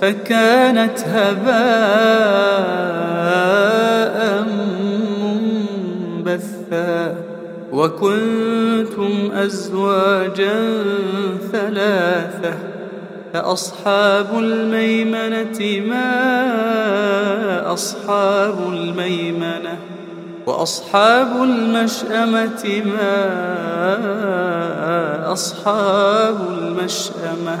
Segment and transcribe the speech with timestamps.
[0.00, 2.46] فكانت هباء
[6.26, 7.14] منبثا
[7.72, 10.82] وكنتم أزواجا
[11.52, 12.54] ثلاثة
[13.32, 16.12] فأصحاب الميمنة ما
[17.72, 19.78] أصحاب الميمنة
[20.46, 23.26] وأصحاب المشأمة ما
[25.32, 27.60] أصحاب المشأمة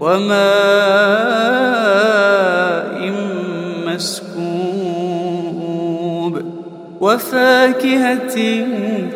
[0.00, 0.48] وماء
[3.86, 5.28] مسكوب
[7.00, 8.36] وفاكهة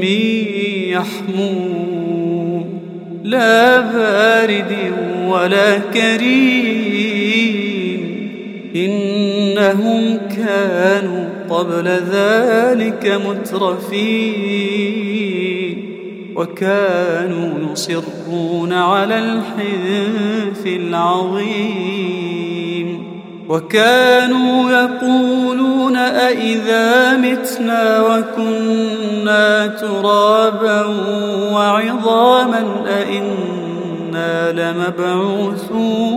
[0.00, 0.44] من
[0.88, 2.80] يحموم
[3.24, 4.76] لا بارد
[5.28, 7.48] ولا كريم.
[8.76, 14.28] إنهم كانوا قبل ذلك مترفين.
[16.36, 21.98] وكانوا يصرون على الحنث العظيم.
[23.48, 28.87] وكانوا يقولون أئذا متنا وكنا
[29.66, 30.84] ترابا
[31.52, 36.08] وعظاما أئنا لمبعوثون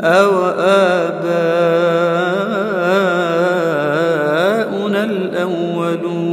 [0.00, 1.22] أو آباؤنا
[5.04, 6.32] الأولون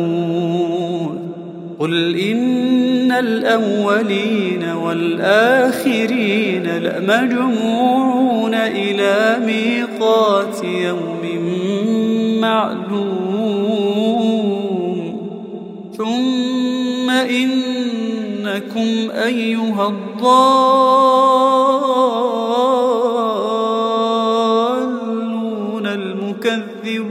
[1.80, 11.20] قل إن الأولين والآخرين لمجموعون إلى ميقات يوم
[12.42, 13.99] معلوم
[16.10, 20.28] ثم إنكم أيها الضالون
[25.88, 27.10] المكذبون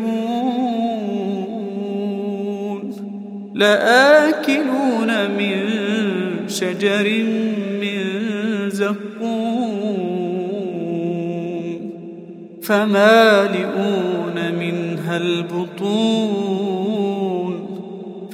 [3.55, 5.59] لآكلون من
[6.49, 7.25] شجر
[7.81, 8.01] من
[8.71, 9.79] زقوم
[12.63, 16.48] فمالئون منها البطون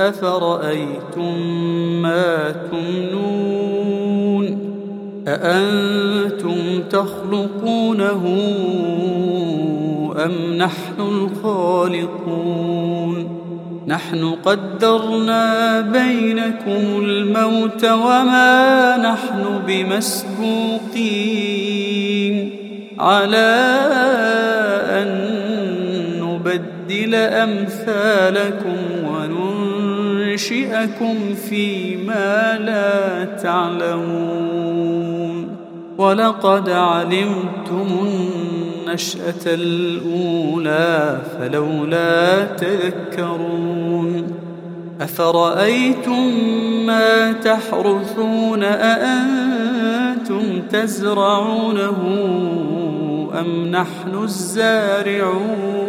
[0.00, 1.38] أفرأيتم
[2.02, 4.58] ما تمنون
[5.28, 8.22] أأنتم تخلقونه
[10.24, 12.58] أم نحن الخالقون
[13.86, 21.08] نحن قدرنا بينكم الموت وما نحن بمسبوقين
[22.98, 23.68] على
[24.90, 25.08] أن
[26.20, 28.78] نبدل أمثالكم
[30.38, 34.78] وننشئكم فيما لا تعلمون.
[35.98, 44.34] ولقد علمتم النشأة الأولى فلولا تذكرون.
[45.00, 46.30] أفرأيتم
[46.86, 51.96] ما تحرثون؟ أأنتم تزرعونه
[53.40, 55.88] أم نحن الزارعون؟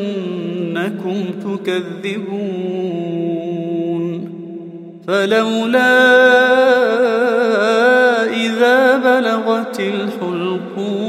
[1.46, 2.50] تكذبون.
[5.08, 6.10] فلولا
[8.34, 11.09] إذا بلغت الحلقوم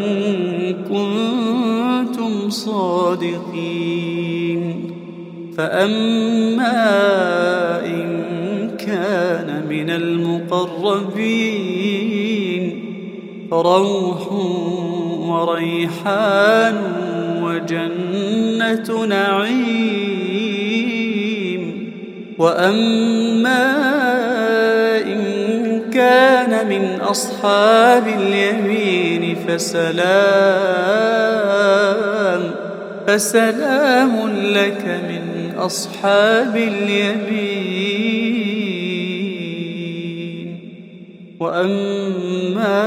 [0.89, 3.81] كنتم صادقين.
[5.57, 6.75] فأما
[7.85, 8.23] إن
[8.85, 11.11] كان من المقربين
[13.51, 14.33] فروح
[15.29, 16.75] وريحان
[17.43, 20.01] وجنة نعيم.
[22.37, 24.00] وأما
[27.11, 30.01] أصحاب اليمين فسلام
[33.07, 34.13] فسلام
[34.57, 37.81] لك من أصحاب اليمين.
[41.39, 42.81] وأما